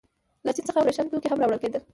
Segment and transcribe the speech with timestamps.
[0.45, 1.81] له چین څخه ورېښم توکي هم راوړل کېدل.